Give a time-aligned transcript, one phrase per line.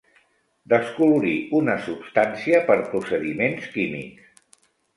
[0.71, 4.45] Descolorir una substància per procediments químics.